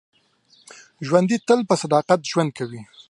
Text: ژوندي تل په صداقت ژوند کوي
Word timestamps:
ژوندي 1.07 1.37
تل 1.47 1.59
په 1.69 1.75
صداقت 1.81 2.19
ژوند 2.31 2.49
کوي 2.57 2.81